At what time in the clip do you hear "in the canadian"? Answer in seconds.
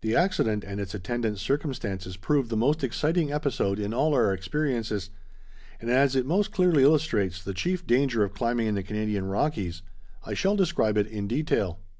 8.68-9.24